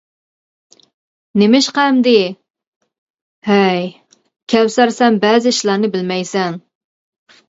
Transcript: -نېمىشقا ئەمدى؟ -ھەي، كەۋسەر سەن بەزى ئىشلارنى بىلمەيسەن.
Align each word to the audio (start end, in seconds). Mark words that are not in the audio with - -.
-نېمىشقا 1.41 1.83
ئەمدى؟ 1.89 2.13
-ھەي، 2.29 3.83
كەۋسەر 4.55 4.93
سەن 4.97 5.21
بەزى 5.27 5.53
ئىشلارنى 5.55 5.91
بىلمەيسەن. 5.97 6.57